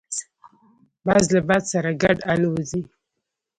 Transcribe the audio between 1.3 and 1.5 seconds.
له